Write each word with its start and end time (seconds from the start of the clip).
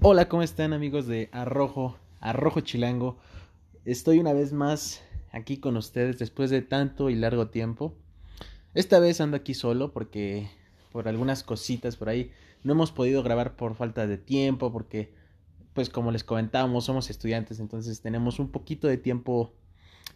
Hola, 0.00 0.28
¿cómo 0.28 0.44
están 0.44 0.72
amigos 0.72 1.08
de 1.08 1.28
Arrojo, 1.32 1.98
Arrojo 2.20 2.60
Chilango? 2.60 3.18
Estoy 3.84 4.20
una 4.20 4.32
vez 4.32 4.52
más 4.52 5.02
aquí 5.32 5.56
con 5.56 5.76
ustedes 5.76 6.20
después 6.20 6.50
de 6.50 6.62
tanto 6.62 7.10
y 7.10 7.16
largo 7.16 7.48
tiempo. 7.48 7.96
Esta 8.74 9.00
vez 9.00 9.20
ando 9.20 9.36
aquí 9.36 9.54
solo 9.54 9.92
porque 9.92 10.48
por 10.92 11.08
algunas 11.08 11.42
cositas 11.42 11.96
por 11.96 12.10
ahí 12.10 12.30
no 12.62 12.74
hemos 12.74 12.92
podido 12.92 13.24
grabar 13.24 13.56
por 13.56 13.74
falta 13.74 14.06
de 14.06 14.18
tiempo 14.18 14.70
porque 14.70 15.12
pues 15.74 15.90
como 15.90 16.12
les 16.12 16.22
comentábamos 16.22 16.84
somos 16.84 17.10
estudiantes 17.10 17.58
entonces 17.58 18.00
tenemos 18.00 18.38
un 18.38 18.52
poquito 18.52 18.86
de 18.86 18.98
tiempo 18.98 19.52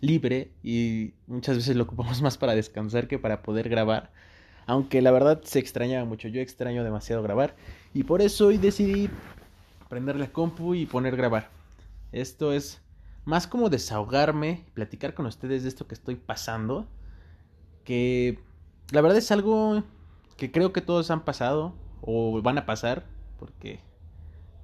libre 0.00 0.52
y 0.62 1.14
muchas 1.26 1.56
veces 1.56 1.74
lo 1.74 1.82
ocupamos 1.82 2.22
más 2.22 2.38
para 2.38 2.54
descansar 2.54 3.08
que 3.08 3.18
para 3.18 3.42
poder 3.42 3.68
grabar. 3.68 4.12
Aunque 4.64 5.02
la 5.02 5.10
verdad 5.10 5.42
se 5.42 5.58
extrañaba 5.58 6.04
mucho, 6.04 6.28
yo 6.28 6.40
extraño 6.40 6.84
demasiado 6.84 7.20
grabar 7.20 7.56
y 7.92 8.04
por 8.04 8.22
eso 8.22 8.46
hoy 8.46 8.58
decidí 8.58 9.10
prender 9.92 10.16
la 10.16 10.32
compu 10.32 10.74
y 10.74 10.86
poner 10.86 11.18
grabar. 11.18 11.50
Esto 12.12 12.54
es 12.54 12.80
más 13.26 13.46
como 13.46 13.68
desahogarme, 13.68 14.64
platicar 14.72 15.12
con 15.12 15.26
ustedes 15.26 15.64
de 15.64 15.68
esto 15.68 15.86
que 15.86 15.92
estoy 15.92 16.14
pasando, 16.14 16.88
que 17.84 18.38
la 18.90 19.02
verdad 19.02 19.18
es 19.18 19.30
algo 19.30 19.84
que 20.38 20.50
creo 20.50 20.72
que 20.72 20.80
todos 20.80 21.10
han 21.10 21.26
pasado 21.26 21.74
o 22.00 22.40
van 22.40 22.56
a 22.56 22.64
pasar, 22.64 23.04
porque 23.38 23.80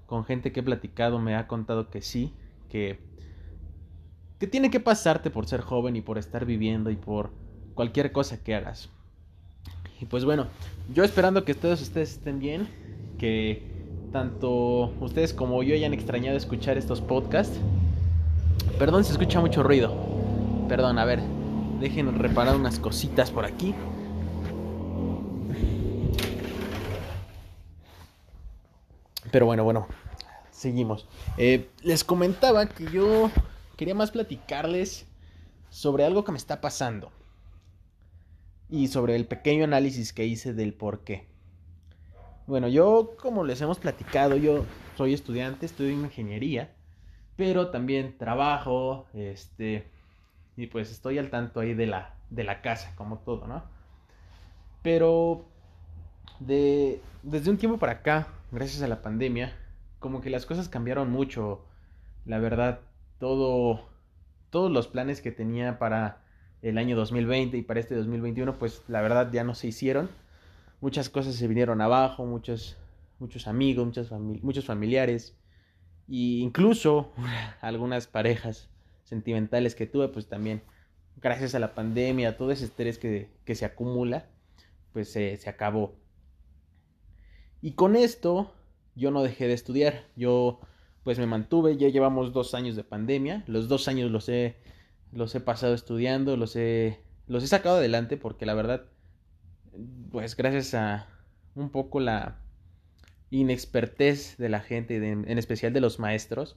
con 0.07 0.25
gente 0.25 0.51
que 0.51 0.61
he 0.61 0.63
platicado 0.63 1.19
me 1.19 1.37
ha 1.37 1.47
contado 1.47 1.91
que 1.91 2.01
sí, 2.01 2.33
que 2.71 2.99
que 4.39 4.47
tiene 4.47 4.71
que 4.71 4.81
pasarte 4.81 5.29
por 5.29 5.47
ser 5.47 5.61
joven 5.61 5.95
y 5.95 6.01
por 6.01 6.17
estar 6.17 6.47
viviendo 6.47 6.89
y 6.89 6.97
por 6.97 7.33
cualquier 7.75 8.13
cosa 8.13 8.43
que 8.43 8.55
hagas. 8.55 8.89
Y 10.01 10.07
pues 10.07 10.25
bueno, 10.25 10.47
yo 10.95 11.05
esperando 11.05 11.45
que 11.45 11.53
todos 11.53 11.83
ustedes 11.83 12.13
estén 12.13 12.39
bien, 12.39 12.67
que 13.19 13.68
tanto 14.13 14.93
ustedes 15.01 15.35
como 15.35 15.63
yo 15.63 15.75
hayan 15.75 15.93
extrañado 15.93 16.37
escuchar 16.37 16.79
estos 16.79 17.01
podcasts. 17.01 17.59
Perdón 18.79 19.05
si 19.05 19.13
escucha 19.13 19.41
mucho 19.41 19.63
ruido. 19.63 19.95
Perdón, 20.69 20.99
a 20.99 21.05
ver, 21.05 21.21
dejen 21.81 22.19
reparar 22.19 22.57
unas 22.57 22.79
cositas 22.79 23.31
por 23.31 23.45
aquí. 23.45 23.75
Pero 29.31 29.47
bueno, 29.47 29.65
bueno, 29.65 29.87
seguimos. 30.51 31.07
Eh, 31.37 31.69
les 31.83 32.05
comentaba 32.05 32.67
que 32.67 32.91
yo 32.91 33.31
quería 33.77 33.95
más 33.95 34.11
platicarles 34.11 35.07
sobre 35.71 36.05
algo 36.05 36.25
que 36.25 36.33
me 36.33 36.39
está 36.39 36.61
pasando 36.61 37.13
y 38.71 38.89
sobre 38.89 39.17
el 39.17 39.27
pequeño 39.27 39.65
análisis 39.65 40.13
que 40.13 40.27
hice 40.27 40.55
del 40.55 40.73
por 40.73 41.01
qué. 41.01 41.27
Bueno, 42.49 42.67
yo 42.67 43.15
como 43.21 43.45
les 43.45 43.61
hemos 43.61 43.79
platicado, 43.79 44.35
yo 44.35 44.65
soy 44.97 45.13
estudiante, 45.13 45.67
estudio 45.67 45.91
ingeniería, 45.91 46.73
pero 47.37 47.69
también 47.69 48.17
trabajo, 48.17 49.07
este, 49.13 49.85
y 50.57 50.67
pues 50.67 50.91
estoy 50.91 51.19
al 51.19 51.29
tanto 51.29 51.61
ahí 51.61 51.75
de 51.75 51.87
la, 51.87 52.15
de 52.31 52.45
la 52.45 52.63
casa, 52.63 52.95
como 52.97 53.19
todo, 53.19 53.47
¿no? 53.47 53.65
Pero 54.83 55.45
de, 56.41 57.03
desde 57.23 57.51
un 57.51 57.59
tiempo 57.59 57.77
para 57.77 57.93
acá, 57.93 58.29
gracias 58.51 58.81
a 58.81 58.89
la 58.89 59.03
pandemia, 59.03 59.55
como 59.99 60.23
que 60.23 60.31
las 60.31 60.47
cosas 60.47 60.71
cambiaron 60.71 61.11
mucho, 61.11 61.61
la 62.25 62.39
verdad, 62.39 62.81
todo, 63.19 63.91
todos 64.49 64.71
los 64.71 64.89
planes 64.89 65.21
que 65.21 65.33
tenía 65.33 65.79
para 65.79 66.23
el 66.63 66.79
año 66.79 66.97
2020 66.97 67.59
y 67.59 67.63
para 67.63 67.79
este 67.79 67.95
2021, 67.95 68.59
pues 68.59 68.85
la 68.89 69.03
verdad 69.03 69.31
ya 69.33 69.45
no 69.45 69.55
se 69.55 69.67
hicieron. 69.67 70.09
Muchas 70.81 71.09
cosas 71.09 71.35
se 71.35 71.49
vinieron 71.49 71.81
abajo, 71.81 72.25
muchos, 72.25 72.77
muchos 73.19 73.47
amigos, 73.49 73.85
muchas 73.85 74.11
muchos 74.13 74.65
familiares 74.65 75.37
e 76.09 76.41
incluso 76.41 77.13
algunas 77.61 78.07
parejas 78.07 78.69
sentimentales 79.05 79.75
que 79.75 79.87
tuve, 79.87 80.09
pues 80.09 80.29
también 80.29 80.63
gracias 81.17 81.55
a 81.55 81.59
la 81.59 81.75
pandemia, 81.75 82.37
todo 82.37 82.53
ese 82.53 82.67
estrés 82.67 82.99
que, 82.99 83.31
que 83.45 83.55
se 83.55 83.65
acumula, 83.65 84.27
pues 84.93 85.11
se 85.11 85.49
acabó. 85.49 85.97
Y 87.61 87.73
con 87.73 87.97
esto 87.97 88.53
yo 88.95 89.11
no 89.11 89.23
dejé 89.23 89.47
de 89.47 89.55
estudiar, 89.55 90.05
yo 90.17 90.61
pues 91.05 91.19
me 91.19 91.27
mantuve, 91.27 91.77
ya 91.77 91.89
llevamos 91.89 92.33
dos 92.33 92.55
años 92.55 92.77
de 92.77 92.85
pandemia, 92.85 93.43
los 93.47 93.69
dos 93.69 93.89
años 93.89 94.11
los 94.11 94.29
he, 94.29 94.57
los 95.13 95.35
he 95.35 95.41
pasado 95.41 95.73
estudiando, 95.73 96.37
los 96.37 96.55
he, 96.55 97.01
los 97.27 97.43
he 97.43 97.47
sacado 97.47 97.77
adelante 97.77 98.17
porque 98.17 98.45
la 98.45 98.55
verdad, 98.55 98.85
pues 100.11 100.37
gracias 100.37 100.75
a 100.75 101.09
un 101.55 101.71
poco 101.71 102.01
la 102.01 102.41
inexpertez 103.31 104.37
de 104.39 104.49
la 104.49 104.61
gente, 104.61 104.97
en 104.97 105.39
especial 105.39 105.73
de 105.73 105.81
los 105.81 105.99
maestros, 105.99 106.57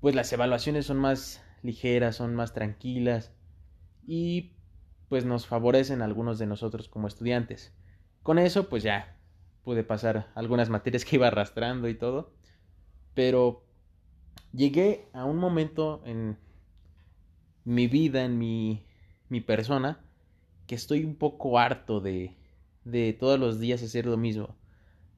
pues 0.00 0.14
las 0.14 0.32
evaluaciones 0.32 0.86
son 0.86 0.98
más 0.98 1.42
ligeras, 1.62 2.16
son 2.16 2.34
más 2.34 2.52
tranquilas 2.52 3.32
y 4.06 4.52
pues 5.08 5.24
nos 5.24 5.46
favorecen 5.46 6.02
a 6.02 6.06
algunos 6.06 6.38
de 6.38 6.46
nosotros 6.46 6.88
como 6.88 7.06
estudiantes. 7.06 7.72
Con 8.22 8.38
eso 8.38 8.68
pues 8.68 8.82
ya 8.82 9.16
pude 9.62 9.84
pasar 9.84 10.30
algunas 10.34 10.70
materias 10.70 11.04
que 11.04 11.16
iba 11.16 11.28
arrastrando 11.28 11.88
y 11.88 11.94
todo. 11.94 12.32
Pero 13.14 13.64
llegué 14.52 15.08
a 15.12 15.24
un 15.24 15.36
momento 15.36 16.02
en 16.04 16.38
mi 17.64 17.86
vida, 17.86 18.24
en 18.24 18.38
mi, 18.38 18.86
mi 19.28 19.40
persona, 19.40 20.00
que 20.72 20.76
estoy 20.76 21.04
un 21.04 21.16
poco 21.16 21.58
harto 21.58 22.00
de, 22.00 22.34
de 22.86 23.12
todos 23.12 23.38
los 23.38 23.60
días 23.60 23.82
hacer 23.82 24.06
lo 24.06 24.16
mismo. 24.16 24.56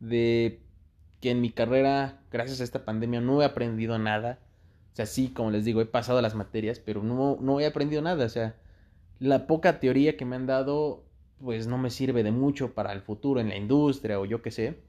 De 0.00 0.58
que 1.20 1.30
en 1.30 1.40
mi 1.40 1.52
carrera, 1.52 2.24
gracias 2.32 2.60
a 2.60 2.64
esta 2.64 2.84
pandemia, 2.84 3.20
no 3.20 3.40
he 3.40 3.44
aprendido 3.44 3.96
nada. 4.00 4.40
O 4.92 4.96
sea, 4.96 5.06
sí, 5.06 5.28
como 5.28 5.52
les 5.52 5.64
digo, 5.64 5.80
he 5.80 5.86
pasado 5.86 6.20
las 6.22 6.34
materias, 6.34 6.80
pero 6.80 7.04
no, 7.04 7.38
no 7.40 7.60
he 7.60 7.66
aprendido 7.66 8.02
nada. 8.02 8.26
O 8.26 8.28
sea, 8.28 8.56
la 9.20 9.46
poca 9.46 9.78
teoría 9.78 10.16
que 10.16 10.24
me 10.24 10.34
han 10.34 10.46
dado, 10.46 11.04
pues 11.40 11.68
no 11.68 11.78
me 11.78 11.90
sirve 11.90 12.24
de 12.24 12.32
mucho 12.32 12.74
para 12.74 12.92
el 12.92 13.02
futuro 13.02 13.38
en 13.38 13.50
la 13.50 13.56
industria 13.56 14.18
o 14.18 14.24
yo 14.24 14.42
qué 14.42 14.50
sé. 14.50 14.80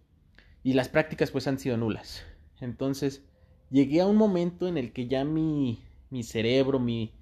Y 0.63 0.73
las 0.73 0.89
prácticas 0.89 1.29
pues 1.29 1.45
han 1.45 1.59
sido 1.59 1.77
nulas. 1.77 2.23
Entonces, 2.59 3.23
llegué 3.69 4.01
a 4.01 4.07
un 4.07 4.15
momento 4.15 4.67
en 4.67 4.79
el 4.79 4.93
que 4.93 5.05
ya 5.05 5.25
mi, 5.25 5.83
mi 6.09 6.23
cerebro, 6.23 6.79
mi, 6.79 7.13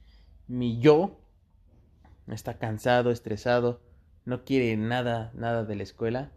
mi 0.47 0.79
yo, 0.79 1.19
está 2.27 2.57
cansado, 2.57 3.11
estresado, 3.11 3.81
no 4.25 4.45
quiere 4.45 4.77
nada, 4.77 5.31
nada 5.35 5.65
de 5.65 5.75
la 5.75 5.83
escuela. 5.83 6.31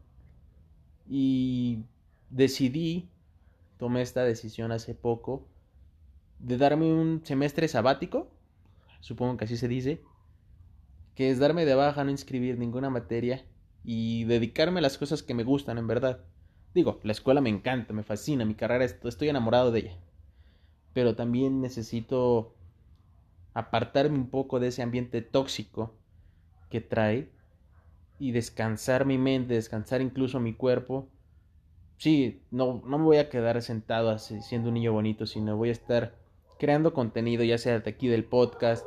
Y 1.08 1.84
decidí, 2.30 3.08
tomé 3.78 4.02
esta 4.02 4.24
decisión 4.24 4.72
hace 4.72 4.94
poco, 4.94 5.46
de 6.38 6.58
darme 6.58 6.92
un 6.92 7.24
semestre 7.24 7.68
sabático, 7.68 8.30
supongo 9.00 9.36
que 9.36 9.44
así 9.44 9.56
se 9.56 9.68
dice, 9.68 10.02
que 11.14 11.30
es 11.30 11.38
darme 11.38 11.64
de 11.64 11.74
baja, 11.74 12.04
no 12.04 12.10
inscribir 12.10 12.58
ninguna 12.58 12.90
materia 12.90 13.44
y 13.84 14.24
dedicarme 14.24 14.80
a 14.80 14.82
las 14.82 14.98
cosas 14.98 15.22
que 15.22 15.34
me 15.34 15.44
gustan 15.44 15.78
en 15.78 15.86
verdad. 15.86 16.24
Digo, 16.74 17.00
la 17.04 17.12
escuela 17.12 17.40
me 17.40 17.48
encanta, 17.48 17.94
me 17.94 18.02
fascina, 18.02 18.44
mi 18.44 18.54
carrera, 18.54 18.84
estoy 18.84 19.28
enamorado 19.28 19.70
de 19.70 19.78
ella. 19.78 19.98
Pero 20.92 21.14
también 21.14 21.60
necesito 21.60 22.55
apartarme 23.56 24.16
un 24.16 24.28
poco 24.28 24.60
de 24.60 24.68
ese 24.68 24.82
ambiente 24.82 25.22
tóxico 25.22 25.94
que 26.70 26.80
trae 26.80 27.30
y 28.18 28.32
descansar 28.32 29.04
mi 29.04 29.18
mente, 29.18 29.54
descansar 29.54 30.00
incluso 30.00 30.40
mi 30.40 30.54
cuerpo. 30.54 31.08
Sí, 31.96 32.42
no, 32.50 32.82
no 32.84 32.98
me 32.98 33.04
voy 33.04 33.16
a 33.16 33.30
quedar 33.30 33.60
sentado 33.62 34.10
así, 34.10 34.40
siendo 34.42 34.68
un 34.68 34.74
niño 34.74 34.92
bonito, 34.92 35.26
sino 35.26 35.56
voy 35.56 35.70
a 35.70 35.72
estar 35.72 36.14
creando 36.58 36.92
contenido, 36.92 37.44
ya 37.44 37.58
sea 37.58 37.80
de 37.80 37.90
aquí 37.90 38.08
del 38.08 38.24
podcast. 38.24 38.86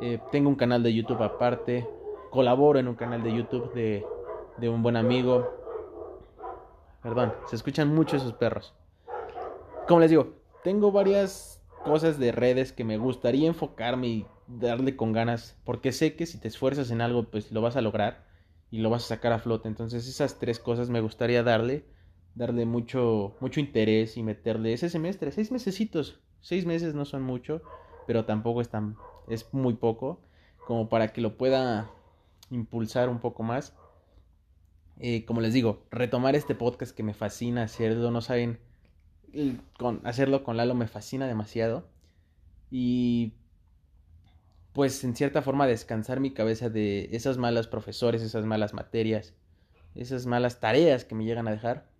Eh, 0.00 0.20
tengo 0.30 0.48
un 0.48 0.56
canal 0.56 0.82
de 0.82 0.94
YouTube 0.94 1.22
aparte, 1.22 1.86
colaboro 2.30 2.78
en 2.78 2.88
un 2.88 2.94
canal 2.94 3.22
de 3.22 3.34
YouTube 3.34 3.72
de, 3.74 4.04
de 4.58 4.68
un 4.68 4.82
buen 4.82 4.96
amigo, 4.96 5.60
Perdón, 7.02 7.32
se 7.46 7.56
escuchan 7.56 7.94
mucho 7.94 8.16
esos 8.16 8.34
perros. 8.34 8.74
Como 9.88 10.00
les 10.00 10.10
digo, 10.10 10.34
tengo 10.62 10.92
varias 10.92 11.59
cosas 11.84 12.18
de 12.18 12.32
redes 12.32 12.72
que 12.72 12.84
me 12.84 12.98
gustaría 12.98 13.48
enfocarme 13.48 14.08
y 14.08 14.26
darle 14.46 14.96
con 14.96 15.12
ganas, 15.12 15.56
porque 15.64 15.92
sé 15.92 16.16
que 16.16 16.26
si 16.26 16.38
te 16.38 16.48
esfuerzas 16.48 16.90
en 16.90 17.00
algo, 17.00 17.30
pues 17.30 17.52
lo 17.52 17.62
vas 17.62 17.76
a 17.76 17.80
lograr 17.80 18.26
y 18.70 18.78
lo 18.78 18.90
vas 18.90 19.04
a 19.04 19.08
sacar 19.08 19.32
a 19.32 19.38
flote. 19.38 19.68
Entonces, 19.68 20.06
esas 20.06 20.38
tres 20.38 20.58
cosas 20.58 20.90
me 20.90 21.00
gustaría 21.00 21.42
darle, 21.42 21.84
darle 22.34 22.66
mucho, 22.66 23.36
mucho 23.40 23.60
interés 23.60 24.16
y 24.16 24.22
meterle 24.22 24.72
ese 24.72 24.88
semestre, 24.88 25.32
seis 25.32 25.50
mesecitos. 25.50 26.20
Seis 26.40 26.64
meses 26.66 26.94
no 26.94 27.04
son 27.04 27.22
mucho, 27.22 27.62
pero 28.06 28.24
tampoco 28.24 28.60
es 28.60 28.68
tan, 28.68 28.96
es 29.28 29.52
muy 29.52 29.74
poco, 29.74 30.20
como 30.66 30.88
para 30.88 31.12
que 31.12 31.20
lo 31.20 31.36
pueda 31.36 31.90
impulsar 32.50 33.08
un 33.08 33.20
poco 33.20 33.42
más. 33.42 33.76
Eh, 34.98 35.24
como 35.24 35.40
les 35.40 35.54
digo, 35.54 35.86
retomar 35.90 36.36
este 36.36 36.54
podcast 36.54 36.94
que 36.94 37.02
me 37.02 37.14
fascina 37.14 37.62
hacerlo, 37.62 38.10
no 38.10 38.20
saben, 38.20 38.58
con, 39.78 40.00
hacerlo 40.04 40.44
con 40.44 40.56
Lalo 40.56 40.74
me 40.74 40.88
fascina 40.88 41.26
demasiado. 41.26 41.88
Y 42.70 43.34
pues 44.72 45.02
en 45.04 45.16
cierta 45.16 45.42
forma 45.42 45.66
descansar 45.66 46.20
mi 46.20 46.32
cabeza 46.32 46.70
de 46.70 47.08
esas 47.12 47.38
malas 47.38 47.66
profesores, 47.66 48.22
esas 48.22 48.44
malas 48.46 48.74
materias, 48.74 49.34
esas 49.94 50.26
malas 50.26 50.60
tareas 50.60 51.04
que 51.04 51.14
me 51.14 51.24
llegan 51.24 51.48
a 51.48 51.50
dejar 51.50 51.90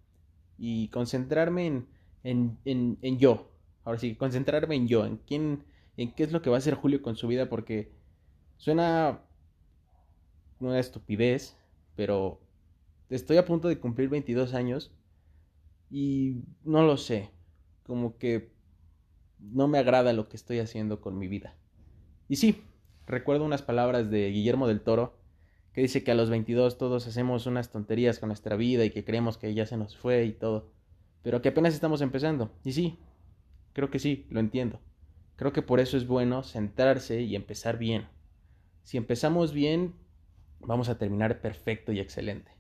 y 0.57 0.89
concentrarme 0.89 1.67
en, 1.67 1.89
en, 2.23 2.59
en, 2.65 2.99
en 3.03 3.19
yo. 3.19 3.51
Ahora 3.85 3.99
sí, 3.99 4.15
concentrarme 4.15 4.77
en 4.77 4.87
yo, 4.87 5.07
en 5.07 5.17
quién, 5.17 5.65
en 5.97 6.13
qué 6.13 6.23
es 6.23 6.33
lo 6.33 6.43
que 6.43 6.51
va 6.51 6.57
a 6.57 6.59
hacer 6.59 6.75
Julio 6.75 7.03
con 7.03 7.17
su 7.17 7.27
vida, 7.27 7.49
porque 7.49 7.91
suena 8.57 9.23
una 10.61 10.79
estupidez, 10.79 11.57
pero 11.97 12.41
estoy 13.09 13.39
a 13.39 13.47
punto 13.47 13.69
de 13.69 13.81
cumplir 13.81 14.09
22 14.11 14.55
años 14.55 14.93
y 15.91 16.43
no 16.65 16.83
lo 16.83 16.97
sé, 16.97 17.31
como 17.83 18.17
que 18.17 18.53
no 19.39 19.69
me 19.69 19.79
agrada 19.79 20.13
lo 20.13 20.29
que 20.29 20.37
estoy 20.37 20.59
haciendo 20.59 21.01
con 21.01 21.19
mi 21.19 21.29
vida. 21.29 21.57
Y 22.29 22.37
sí, 22.37 22.63
recuerdo 23.07 23.45
unas 23.45 23.63
palabras 23.63 24.11
de 24.11 24.31
Guillermo 24.31 24.69
del 24.69 24.83
Toro 24.83 25.19
que 25.73 25.83
dice 25.83 26.05
que 26.05 26.11
a 26.11 26.15
los 26.15 26.31
22 26.31 26.79
todos 26.79 27.07
hacemos 27.07 27.47
unas 27.47 27.71
tonterías 27.71 28.19
con 28.19 28.29
nuestra 28.29 28.57
vida 28.57 28.85
y 28.85 28.91
que 28.91 29.05
creemos 29.05 29.37
que 29.39 29.55
ya 29.55 29.67
se 29.67 29.77
nos 29.77 29.97
fue 29.97 30.25
y 30.25 30.33
todo, 30.33 30.73
pero 31.23 31.43
que 31.43 31.51
apenas 31.51 31.75
estamos 31.75 32.01
empezando. 32.01 32.51
Y 32.65 32.73
sí, 32.73 32.99
creo 33.73 33.91
que 33.91 33.99
sí, 33.99 34.27
lo 34.31 34.41
entiendo. 34.41 34.81
Creo 35.37 35.53
que 35.53 35.63
por 35.63 35.81
eso 35.81 35.97
es 35.97 36.07
bueno 36.07 36.43
centrarse 36.43 37.23
y 37.23 37.35
empezar 37.35 37.79
bien. 37.79 38.07
Si 38.83 38.97
empezamos 38.97 39.53
bien, 39.53 39.95
vamos 40.61 40.89
a 40.89 40.99
terminar 40.99 41.41
perfecto 41.41 41.93
y 41.93 42.01
excelente. 42.01 42.51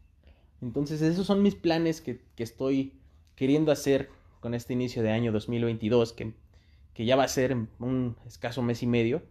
Entonces 0.61 1.03
esos 1.03 1.27
son 1.27 1.43
mis 1.43 1.55
planes 1.55 2.00
que, 2.00 2.25
estoy 2.37 3.00
queriendo 3.41 3.73
hacer 3.73 4.11
con 4.41 4.53
este 4.53 4.75
inicio 4.75 5.03
de 5.03 5.13
año 5.13 5.33
2022, 5.33 6.13
que, 6.13 6.35
que 6.93 7.07
ya 7.07 7.17
va 7.17 7.25
a 7.25 7.29
ser 7.29 7.57
un 7.79 8.15
escaso 8.27 8.61
mes 8.61 8.83
y 8.83 8.87
medio. 8.87 9.23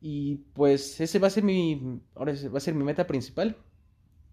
Y 0.00 0.38
pues 0.52 1.00
ese 1.00 1.20
va 1.20 1.28
a 1.28 1.30
ser 1.30 1.44
mi, 1.44 2.00
ahora 2.16 2.34
va 2.52 2.58
a 2.58 2.60
ser 2.60 2.74
mi 2.74 2.82
meta 2.82 3.06
principal, 3.06 3.56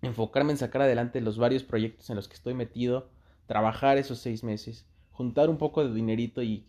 enfocarme 0.01 0.53
en 0.53 0.57
sacar 0.57 0.81
adelante 0.81 1.21
los 1.21 1.37
varios 1.37 1.61
proyectos 1.61 2.09
en 2.09 2.15
los 2.15 2.27
que 2.27 2.33
estoy 2.33 2.55
metido, 2.55 3.11
trabajar 3.45 3.99
esos 3.99 4.17
seis 4.17 4.43
meses, 4.43 4.87
juntar 5.11 5.51
un 5.51 5.59
poco 5.59 5.87
de 5.87 5.93
dinerito 5.93 6.41
y 6.41 6.65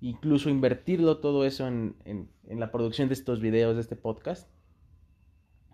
incluso 0.00 0.48
invertirlo 0.48 1.18
todo 1.18 1.44
eso 1.44 1.68
en, 1.68 1.94
en 2.06 2.58
la 2.58 2.72
producción 2.72 3.08
de 3.08 3.14
estos 3.14 3.42
videos, 3.42 3.74
de 3.74 3.82
este 3.82 3.96
podcast 3.96 4.48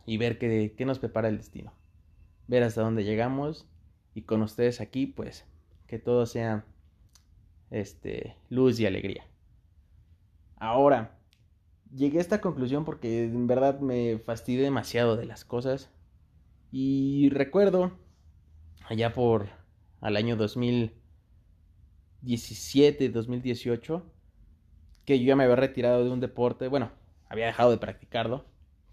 y 0.04 0.16
ver 0.16 0.40
qué, 0.40 0.74
qué 0.76 0.84
nos 0.84 0.98
prepara 0.98 1.28
el 1.28 1.36
destino. 1.36 1.72
Ver 2.48 2.64
hasta 2.64 2.82
dónde 2.82 3.04
llegamos 3.04 3.68
y 4.14 4.22
con 4.22 4.42
ustedes 4.42 4.80
aquí, 4.80 5.06
pues, 5.06 5.46
que 5.86 5.98
todo 5.98 6.26
sea 6.26 6.66
este, 7.70 8.36
luz 8.48 8.78
y 8.80 8.86
alegría. 8.86 9.26
Ahora, 10.56 11.18
llegué 11.94 12.18
a 12.18 12.20
esta 12.20 12.40
conclusión 12.40 12.84
porque 12.84 13.24
en 13.24 13.46
verdad 13.46 13.78
me 13.80 14.18
fastidié 14.18 14.62
demasiado 14.62 15.16
de 15.16 15.26
las 15.26 15.44
cosas. 15.44 15.90
Y 16.72 17.28
recuerdo, 17.30 17.92
allá 18.88 19.12
por 19.12 19.46
al 20.00 20.16
año 20.16 20.36
2017, 20.36 23.08
2018, 23.08 24.02
que 25.04 25.20
yo 25.20 25.26
ya 25.26 25.36
me 25.36 25.44
había 25.44 25.56
retirado 25.56 26.04
de 26.04 26.10
un 26.10 26.20
deporte, 26.20 26.68
bueno, 26.68 26.90
había 27.28 27.46
dejado 27.46 27.70
de 27.70 27.78
practicarlo 27.78 28.44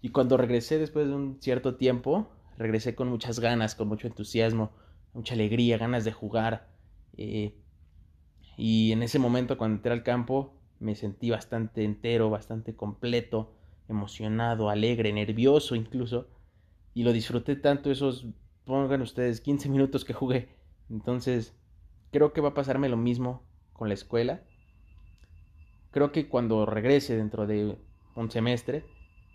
y 0.04 0.10
cuando 0.10 0.36
regresé 0.36 0.78
después 0.78 1.06
de 1.06 1.14
un 1.14 1.38
cierto 1.40 1.76
tiempo, 1.76 2.28
regresé 2.58 2.94
con 2.94 3.08
muchas 3.08 3.40
ganas, 3.40 3.74
con 3.74 3.88
mucho 3.88 4.06
entusiasmo, 4.06 4.70
mucha 5.14 5.32
alegría, 5.32 5.78
ganas 5.78 6.04
de 6.04 6.12
jugar. 6.12 6.68
Eh, 7.16 7.54
y 8.56 8.92
en 8.92 9.02
ese 9.02 9.18
momento, 9.18 9.58
cuando 9.58 9.76
entré 9.76 9.92
al 9.92 10.02
campo, 10.02 10.54
me 10.80 10.94
sentí 10.94 11.30
bastante 11.30 11.84
entero, 11.84 12.30
bastante 12.30 12.76
completo, 12.76 13.54
emocionado, 13.88 14.70
alegre, 14.70 15.12
nervioso 15.12 15.74
incluso. 15.74 16.28
Y 16.94 17.02
lo 17.02 17.12
disfruté 17.12 17.56
tanto 17.56 17.90
esos, 17.90 18.26
pongan 18.64 19.02
ustedes, 19.02 19.40
15 19.40 19.68
minutos 19.68 20.04
que 20.04 20.12
jugué. 20.12 20.48
Entonces, 20.90 21.56
creo 22.12 22.32
que 22.32 22.40
va 22.40 22.50
a 22.50 22.54
pasarme 22.54 22.88
lo 22.88 22.96
mismo 22.96 23.42
con 23.72 23.88
la 23.88 23.94
escuela. 23.94 24.42
Creo 25.90 26.12
que 26.12 26.28
cuando 26.28 26.66
regrese 26.66 27.16
dentro 27.16 27.46
de 27.46 27.78
un 28.14 28.30
semestre, 28.30 28.84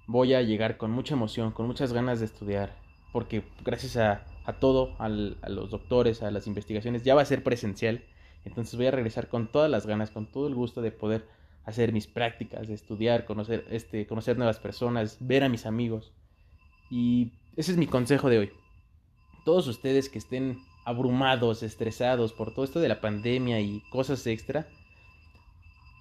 voy 0.08 0.34
a 0.34 0.42
llegar 0.42 0.78
con 0.78 0.92
mucha 0.92 1.14
emoción, 1.14 1.52
con 1.52 1.68
muchas 1.68 1.94
ganas 1.94 2.20
de 2.20 2.26
estudiar, 2.26 2.76
porque 3.14 3.44
gracias 3.64 3.98
a, 3.98 4.26
todo, 4.60 4.96
a 5.00 5.10
los 5.10 5.70
doctores, 5.70 6.24
a 6.24 6.32
las 6.32 6.48
investigaciones, 6.48 7.04
ya 7.04 7.16
va 7.16 7.22
a 7.22 7.26
ser 7.26 7.44
presencial. 7.44 8.04
Entonces 8.46 8.76
voy 8.76 8.88
a 8.88 8.92
regresar 8.92 9.28
con 9.28 9.52
todas 9.52 9.70
las 9.70 9.86
ganas, 9.86 10.12
con 10.12 10.26
todo 10.26 10.48
el 10.48 10.56
gusto 10.56 10.82
de 10.82 10.92
poder 10.92 11.28
hacer 11.66 11.94
mis 11.94 12.08
prácticas, 12.08 12.68
de 12.68 12.74
estudiar, 12.74 13.26
conocer, 13.26 13.66
este, 13.70 14.08
conocer 14.08 14.38
nuevas 14.38 14.60
personas, 14.60 15.18
ver 15.20 15.44
a 15.44 15.50
mis 15.50 15.66
amigos. 15.66 16.12
Y 16.90 17.34
ese 17.56 17.72
es 17.72 17.78
mi 17.78 17.86
consejo 17.86 18.30
de 18.30 18.40
hoy. 18.40 18.52
Todos 19.46 19.68
ustedes 19.68 20.10
que 20.10 20.18
estén 20.18 20.58
abrumados, 20.86 21.62
estresados 21.62 22.34
por 22.34 22.54
todo 22.54 22.66
esto 22.66 22.80
de 22.80 22.88
la 22.88 23.02
pandemia 23.02 23.62
y 23.62 23.82
cosas 23.92 24.26
extra, 24.26 24.68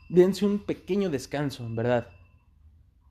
dense 0.08 0.46
un 0.46 0.61
pequeño 0.61 1.11
descanso, 1.11 1.64
en 1.64 1.76
verdad. 1.76 2.08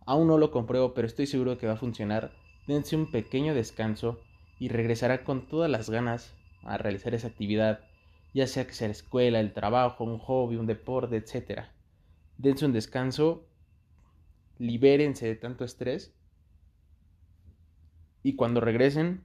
Aún 0.06 0.28
no 0.28 0.38
lo 0.38 0.52
compruebo, 0.52 0.94
pero 0.94 1.06
estoy 1.06 1.28
seguro 1.28 1.58
que 1.58 1.68
va 1.68 1.74
a 1.74 1.78
funcionar. 1.78 2.32
Dense 2.66 2.96
un 2.96 3.12
pequeño 3.12 3.54
descanso 3.54 4.20
y 4.60 4.70
regresará 4.70 5.24
con 5.24 5.48
todas 5.48 5.70
las 5.70 5.90
ganas 5.90 6.34
a 6.64 6.78
realizar 6.78 7.14
esa 7.14 7.28
actividad, 7.28 7.82
ya 8.34 8.48
sea 8.48 8.66
que 8.66 8.74
sea 8.74 8.88
la 8.88 8.94
escuela, 8.94 9.40
el 9.40 9.54
trabajo, 9.54 10.04
un 10.04 10.20
hobby, 10.20 10.56
un 10.56 10.68
deporte, 10.68 11.18
etc. 11.18 11.66
Dense 12.38 12.66
un 12.66 12.74
descanso, 12.74 13.48
libérense 14.58 15.28
de 15.28 15.36
tanto 15.36 15.64
estrés 15.64 16.14
y 18.24 18.36
cuando 18.36 18.60
regresen 18.60 19.24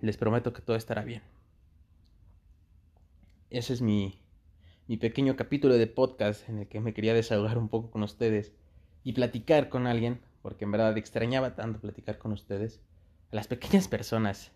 les 0.00 0.16
prometo 0.16 0.52
que 0.52 0.62
todo 0.62 0.76
estará 0.76 1.02
bien. 1.02 1.22
Ese 3.50 3.72
es 3.72 3.82
mi, 3.82 4.20
mi 4.88 4.96
pequeño 4.96 5.36
capítulo 5.36 5.74
de 5.74 5.86
podcast 5.86 6.48
en 6.48 6.58
el 6.58 6.68
que 6.68 6.80
me 6.80 6.94
quería 6.94 7.14
desahogar 7.14 7.58
un 7.58 7.68
poco 7.68 7.90
con 7.90 8.02
ustedes 8.02 8.52
y 9.04 9.12
platicar 9.12 9.68
con 9.68 9.86
alguien, 9.86 10.20
porque 10.42 10.64
en 10.64 10.72
verdad 10.72 10.96
extrañaba 10.98 11.54
tanto 11.54 11.80
platicar 11.80 12.18
con 12.18 12.32
ustedes, 12.32 12.80
a 13.32 13.36
las 13.36 13.48
pequeñas 13.48 13.88
personas 13.88 14.52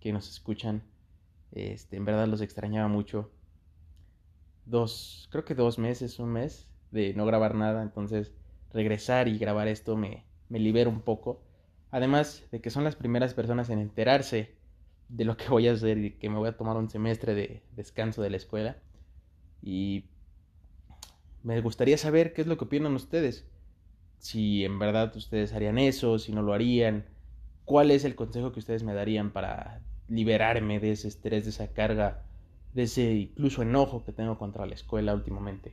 que 0.00 0.12
nos 0.12 0.28
escuchan, 0.28 0.82
este, 1.52 1.96
en 1.96 2.04
verdad 2.04 2.26
los 2.28 2.40
extrañaba 2.40 2.88
mucho. 2.88 3.30
Dos, 4.64 5.28
creo 5.30 5.44
que 5.44 5.54
dos 5.54 5.78
meses, 5.78 6.18
un 6.18 6.32
mes 6.32 6.68
de 6.90 7.14
no 7.14 7.26
grabar 7.26 7.54
nada, 7.54 7.82
entonces 7.82 8.32
regresar 8.72 9.28
y 9.28 9.38
grabar 9.38 9.68
esto 9.68 9.96
me, 9.96 10.24
me 10.48 10.58
libera 10.58 10.88
un 10.88 11.00
poco. 11.00 11.42
Además 11.90 12.44
de 12.50 12.60
que 12.60 12.70
son 12.70 12.84
las 12.84 12.96
primeras 12.96 13.34
personas 13.34 13.70
en 13.70 13.78
enterarse 13.78 14.54
de 15.08 15.24
lo 15.24 15.36
que 15.36 15.48
voy 15.48 15.68
a 15.68 15.72
hacer 15.72 15.98
y 15.98 16.10
que 16.12 16.30
me 16.30 16.38
voy 16.38 16.48
a 16.48 16.56
tomar 16.56 16.76
un 16.76 16.88
semestre 16.88 17.34
de 17.34 17.62
descanso 17.76 18.22
de 18.22 18.30
la 18.30 18.36
escuela. 18.36 18.76
Y 19.62 20.06
me 21.42 21.60
gustaría 21.60 21.98
saber 21.98 22.32
qué 22.32 22.42
es 22.42 22.46
lo 22.46 22.56
que 22.56 22.64
opinan 22.64 22.94
ustedes 22.94 23.46
si 24.22 24.64
en 24.64 24.78
verdad 24.78 25.14
ustedes 25.16 25.52
harían 25.52 25.78
eso, 25.78 26.16
si 26.16 26.30
no 26.30 26.42
lo 26.42 26.54
harían, 26.54 27.04
cuál 27.64 27.90
es 27.90 28.04
el 28.04 28.14
consejo 28.14 28.52
que 28.52 28.60
ustedes 28.60 28.82
me 28.82 28.94
darían 28.94 29.30
para 29.30 29.80
liberarme 30.08 30.80
de 30.80 30.92
ese 30.92 31.08
estrés, 31.08 31.44
de 31.44 31.50
esa 31.50 31.72
carga, 31.72 32.24
de 32.74 32.84
ese 32.84 33.12
incluso 33.14 33.62
enojo 33.62 34.04
que 34.04 34.12
tengo 34.12 34.38
contra 34.38 34.66
la 34.66 34.74
escuela 34.74 35.14
últimamente. 35.14 35.72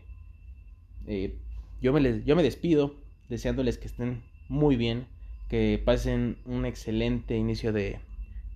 Eh, 1.07 1.37
yo, 1.81 1.93
me 1.93 2.23
yo 2.23 2.35
me 2.35 2.43
despido 2.43 2.95
deseándoles 3.29 3.77
que 3.77 3.87
estén 3.87 4.23
muy 4.47 4.75
bien, 4.75 5.07
que 5.47 5.81
pasen 5.83 6.37
un 6.45 6.65
excelente 6.65 7.35
inicio 7.35 7.73
de, 7.73 7.99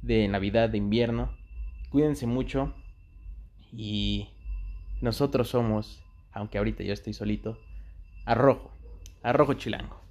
de 0.01 0.27
Navidad, 0.27 0.69
de 0.69 0.77
invierno. 0.77 1.35
Cuídense 1.89 2.27
mucho 2.27 2.73
y 3.71 4.29
nosotros 5.01 5.49
somos, 5.49 6.03
aunque 6.31 6.57
ahorita 6.57 6.83
yo 6.83 6.93
estoy 6.93 7.13
solito, 7.13 7.57
Arrojo. 8.25 8.71
Arrojo 9.21 9.53
Chilango. 9.53 10.02